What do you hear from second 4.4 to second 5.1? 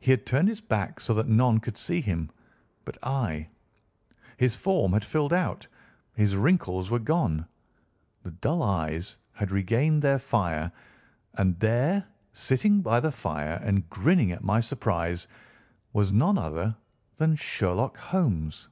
form had